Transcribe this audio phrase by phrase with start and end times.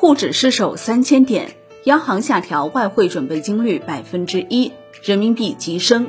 [0.00, 4.72] 沪指失守三千点，央行下调外汇准备金率百分之一，
[5.02, 6.06] 人民币急升。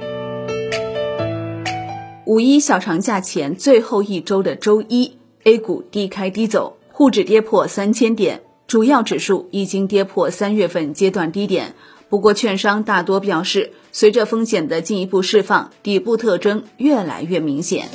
[2.26, 11.76] 五一小长假前最后一周的周一，A 股低开低走，沪指跌破三千点，主要指数已经跌破三月份阶段低点。
[12.08, 17.90] 不过，券商大多表示，随着风险的进一步释放，底部特征越来越明显。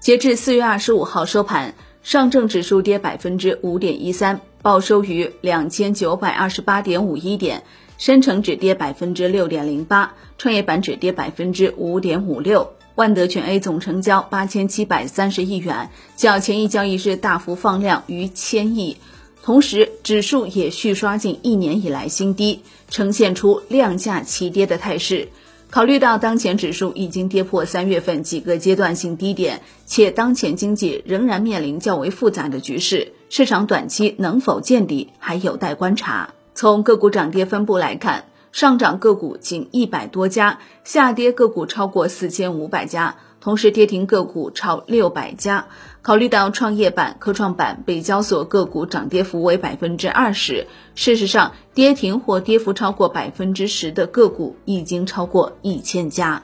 [0.00, 7.60] 截至四月二十五号收盘，上证指数跌百分之五点一三，报收于两千九百二十八点五一点；
[7.98, 12.72] 深成指跌百分之六点零八，创业板指跌百分之五点五六。
[12.94, 18.96] 万德全 A 总成交八千七百三十亿元，较前一交易日大幅放量逾千亿，
[19.42, 25.28] 同时指数也续刷近一年以来新低，呈现出量价齐跌的态势。
[25.70, 36.34] 考虑到当前指数已经跌破三月份几个阶段性低点，且当前经济仍然面临较为复杂的局势，市场短期能否见底还有待观察。
[36.56, 43.14] 从个股涨跌分布来看，上涨个股仅一百多家，下跌个股超过四千五百家。
[43.40, 45.66] 同时，跌停个股超六百家。
[46.02, 56.42] 考虑到创业板、科创板、北交所个股涨跌幅为百分之二十，事实上，跌停或跌幅超过百分之十的个股已经超过一千家。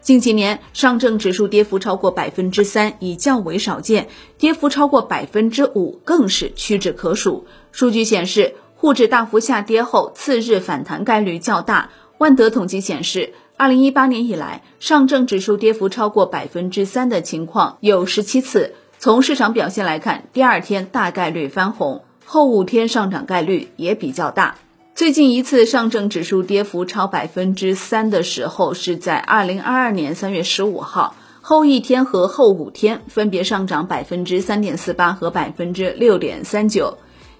[0.00, 7.46] 近几年，上证指数跌幅超过百分之三已较为少见，跌幅超过百分之五更是屈指可数。
[7.72, 11.90] 数据显示，沪指大幅下跌后，次日反弹概率较大。
[12.16, 13.34] 万德统计显示。
[13.58, 18.74] 二零一八年以来，上证指数跌幅超过百分之三的情况有十七次。
[19.00, 24.54] 从市场表现来看，第二天大概率翻红，后五天上涨概率也比较大。
[24.94, 36.96] 最近一次上证指数跌幅超百分之三的时候，是在二零二二年三月十五号，后一天和后五天分别上涨百分之三点四八和百分之六点三九。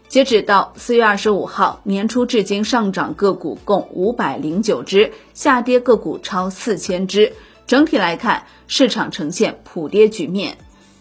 [0.08, 7.34] 截止到四月二十五号，年初至今上涨个股共五百零九只，下跌个股超四千只。
[7.66, 10.56] 整体来看，市场呈现普跌局面。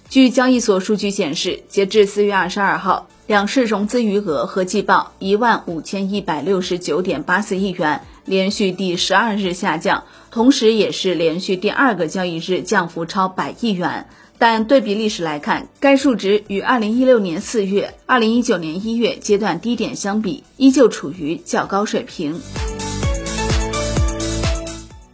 [0.09, 14.05] 据交易所数据显示，截至四月二十二号，两市融资余额合计报一万五千一百六十九点八四亿元，连续第十二日下降，同时也是连续第二个交易日降幅超百亿元。
[14.38, 22.39] 但对比历史来看，该数值与2016年4月、2019年1月阶段低点相比，依旧处于较高水平。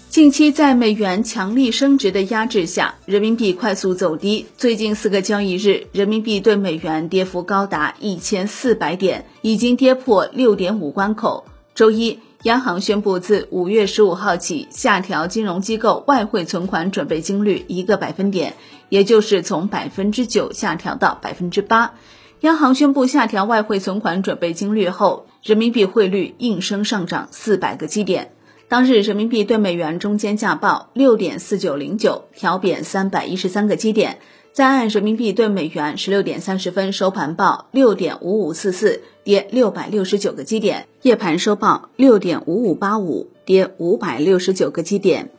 [0.10, 4.46] 近期在美元强力升值的压制下，人民币快速走低。
[4.58, 11.46] 最近四个交易日，人民币对美元跌幅高达一千四百点，已经跌破六点五关口。
[11.74, 12.20] 周一。
[12.44, 18.56] 央行宣布，自五月十五号起下调金融机构外汇存款准备金率一个百分点，
[18.90, 21.94] 也就是从百分之九下调到百分之八。
[22.42, 28.34] 央行宣布下调外汇存款准备金率后，人民币汇率应声上涨四百个基点。
[28.68, 34.20] 当日人民币对美元中间价报六点四九零九，调贬三百一十三个基点。
[34.54, 45.32] 在岸人民币对美元十六点三十分收盘报六点五五四四，跌六百六十九个基点；夜盘收报六点五五八五，跌五百六十九个基点。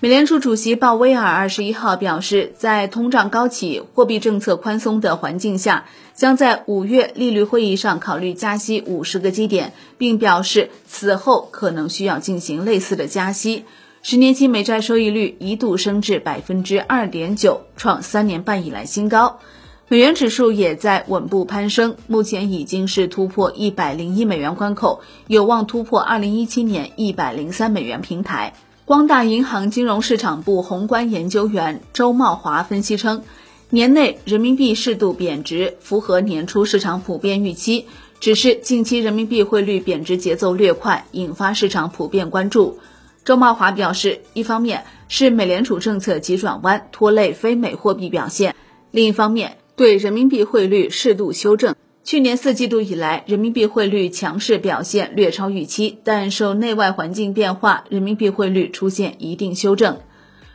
[0.00, 5.84] 美联储主席鲍威尔二十一号表示，在通胀高企、货币政策宽松的环境下，
[6.14, 13.66] 将在五月利率会议上考虑加息五十个基点，并表示此后可能需要进行类似的加息。
[14.08, 19.40] 十年期美债收益率一度升至百分之二点九，创三年半以来新高。
[19.88, 28.54] 美元指数也在稳步攀升，目前已经是突破一百零一美元关口，有望突破二零一七年一百零三美元平台。
[28.84, 33.24] 光大银行金融市场部宏观研究员周茂华分析称，
[33.70, 37.86] 年内人民币适度贬值符合年初市场普遍预期，
[38.20, 42.78] 只是近期人民币汇率贬值节奏略快，引发市场普遍关注。
[43.26, 48.54] 周茂华表示，一方面是美联储政策急转弯拖累非美货币表现，
[48.92, 51.74] 另一方面对人民币汇率适度修正。
[52.04, 59.98] 去年四季度以来，人民币汇率强势表现略超预期，但受内外环境变化，人民币汇率出现一定修正。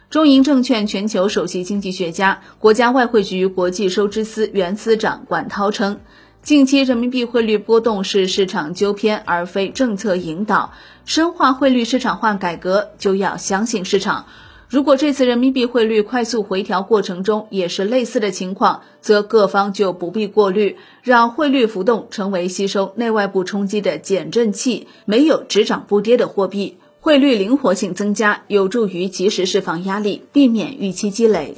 [0.09, 5.99] 中银证券全球首席经济学家、国家外汇局国际收支司原司长管涛称。
[6.41, 10.71] 近期人民币汇率波动是市场纠偏，而非政策引导。
[11.05, 14.25] 深化汇率市场化改革，就要相信市场。
[14.69, 24.87] 如果这次人民币汇率快速回调过程中也是类似的情况，则各方就不必过滤，让汇率浮动成为吸收内外部冲击的减震器。
[25.03, 31.55] 没有只涨不跌的货币，汇率灵活性增加，有助于及时释放压力，避免预期积累。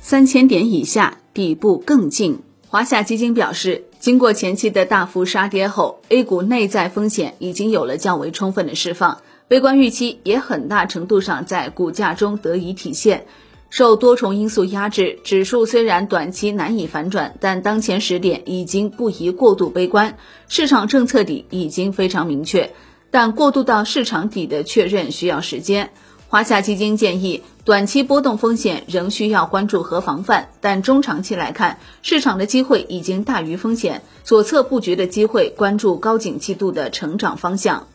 [0.00, 2.40] 三千点以下，底部更近。
[2.66, 13.26] 华夏基金表示，经过前期的大幅杀跌后，A 股内在风险已经有了较为充分的释放，悲观预期也很大程度上在股价中得以体现。
[13.68, 20.16] 受多重因素压制，指数虽然短期难以反转，但当前时点已经不宜过度悲观。
[20.48, 22.72] 市场政策底已经非常明确，
[23.10, 25.90] 但过渡到市场底的确认需要时间。
[26.30, 37.88] 华夏基金建议，短期波动风险仍需要关注和防范，但中长期来看，市场的机会已经大于风险，左侧布局的机会，关注高景气度的成长方向。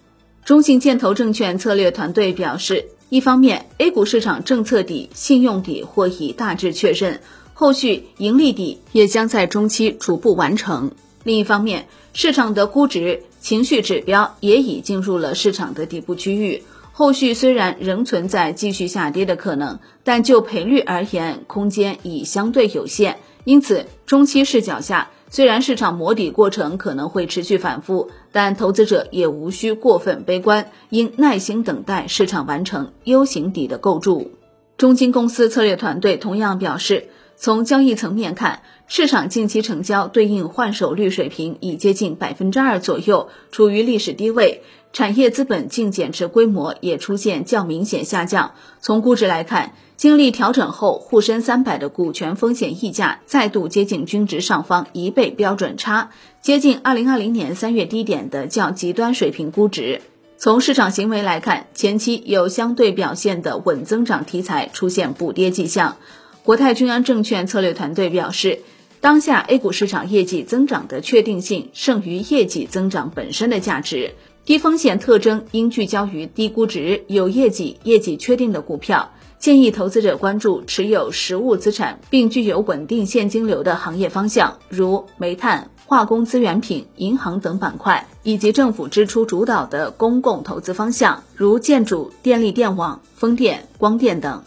[0.43, 2.87] 中信建投证券策略团队表示。
[3.07, 7.21] 一方面，A 股市场政策底、信用底或已大致确认，
[7.53, 10.91] 后续盈利底也将在中期逐步完成。
[11.23, 16.63] 另一方面，市场的估值、情绪指标也已进入了市场的底部区域，
[16.97, 23.17] 后续虽然仍存在继续下跌的可能，但就赔率而言，空间已相对有限。
[23.43, 25.09] 因此，中期视角下。
[25.29, 34.31] 虽然市场磨底过程可能会持续反复，但投资者也无需过分悲观，应耐心等待市场完成 U 型底的构筑。
[34.77, 44.63] 中金公司策略团队同样表示，从交易层面看，市场近期成交对应换手率水平已接近百分之二左右，处于历史低位。
[44.93, 48.53] 产业资本净减持规模也出现较明显下降。
[48.79, 59.99] 从估值来看，经历调整后，沪深三百的股权风险溢价再度接近均值上方一倍标准差，接近二零二零年三月低点的较极端水平估值。
[60.37, 65.97] 从市场行为来看，前期有相对表现的稳增长题材出现补跌迹象。
[66.45, 68.59] 国泰君安证券策略团队表示，
[69.01, 74.13] 当下 A 股市场业绩增长的确定性胜于业绩增长本身的价值。
[74.45, 79.11] 低风险特征应聚焦于低估值、有业绩、业绩确定的股票。
[79.39, 94.43] 建议投资者关注持有实物资产并具有稳定现金流的行业方向，如煤炭、化工资源品、银行等板块，以及政府支出主导的公共投资方向，如建筑、电力电网、风电、光电等。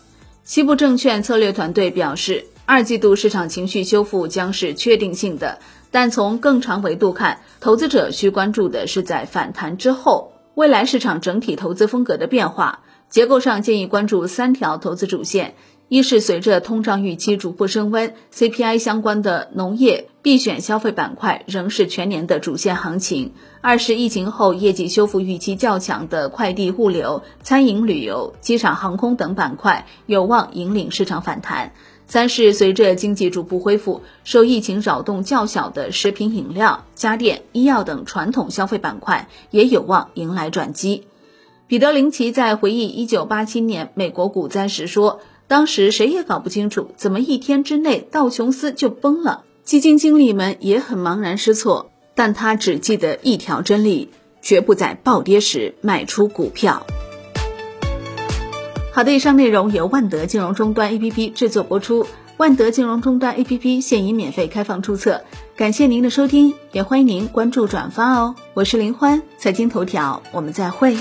[0.48, 5.58] 西部证券策略团队表示，二季度市场情绪修复将是确定性的。
[5.90, 12.80] 但从更长维度看，投资者需关注的是在反弹之后，未来市场整体投资风格的变化。
[13.10, 15.54] 结构上建议关注三条投资主线：
[15.88, 23.30] 一是随着通胀预期逐步升温，CPI 相关的农业必选消费板块仍是全年的主线行情；
[23.62, 31.72] 二是疫情后业绩修复预期较强的快递物流、餐饮旅游、机场航空等板块有望引领市场反弹。
[32.06, 41.04] 三是随着经济逐步恢复，受疫情扰动较小的食品饮料、家电、医药等传统消费板块也有望迎来转机。
[41.66, 49.44] 彼得林奇在回忆1987年美国股灾时说：“当时谁也搞不清楚，怎么一天之内道琼斯就崩了。
[49.64, 54.10] 基金经理们也很茫然失措，但他只记得一条真理：
[54.42, 56.86] 绝不在暴跌时卖出股票。”
[58.92, 62.06] 好的，以上内容由万德金融终端 APP 制作播出。
[62.36, 65.22] 万德金融终端 APP 现已免费开放注册，
[65.56, 68.36] 感谢您的收听，也欢迎您关注转发哦。
[68.52, 70.96] 我是林欢，财经头条，我们再会。